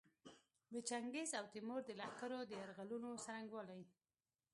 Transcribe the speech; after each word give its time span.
د 0.73 0.75
چنګیز 0.89 1.29
او 1.39 1.45
تیمور 1.53 1.81
د 1.85 1.91
لښکرو 1.99 2.39
د 2.45 2.51
یرغلونو 2.61 3.09
څرنګوالي. 3.25 3.81